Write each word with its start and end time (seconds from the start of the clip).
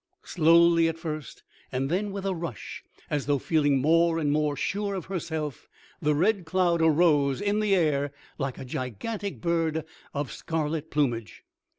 Slowly 0.23 0.87
at 0.87 0.97
first, 0.97 1.43
and 1.71 1.87
then 1.87 2.11
with 2.11 2.25
a 2.25 2.33
rush, 2.33 2.83
as 3.11 3.27
though 3.27 3.37
feeling 3.37 3.77
more 3.79 4.17
and 4.17 4.31
more 4.31 4.55
sure 4.55 4.95
of 4.95 5.05
herself, 5.05 5.69
the 6.01 6.15
Red 6.15 6.43
Cloud 6.43 6.81
arose 6.81 7.39
in 7.39 7.59
the 7.59 7.75
air 7.75 8.11
like 8.39 8.57
a 8.57 8.65
gigantic 8.65 9.41
bird 9.41 9.85
of 10.11 10.31
scarlet 10.31 10.89
plumage. 10.89 11.43